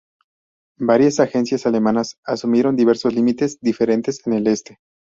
[0.79, 4.79] Varias agencias alemanas asumieron diversos límites diferentes en el este.